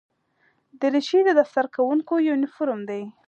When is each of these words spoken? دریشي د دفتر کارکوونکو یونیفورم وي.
دریشي 0.81 1.19
د 1.25 1.29
دفتر 1.39 1.65
کارکوونکو 1.75 2.13
یونیفورم 2.27 2.79
وي. 2.89 3.03